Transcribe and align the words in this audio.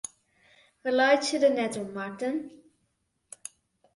Wy 0.81 0.91
laitsje 0.99 1.37
der 1.41 1.53
net 1.59 1.73
om, 1.81 1.89
Marten. 1.97 2.35